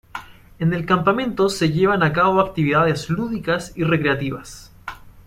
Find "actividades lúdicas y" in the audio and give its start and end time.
2.41-3.83